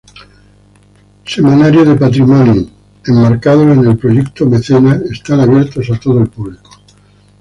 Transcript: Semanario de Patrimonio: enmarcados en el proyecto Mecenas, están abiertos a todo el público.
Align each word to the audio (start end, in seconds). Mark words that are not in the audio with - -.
Semanario 1.25 1.85
de 1.85 1.93
Patrimonio: 1.93 2.65
enmarcados 3.05 3.67
en 3.77 3.85
el 3.85 3.97
proyecto 3.99 4.47
Mecenas, 4.47 4.99
están 5.03 5.39
abiertos 5.41 5.91
a 5.91 5.99
todo 5.99 6.19
el 6.21 6.27
público. 6.27 6.71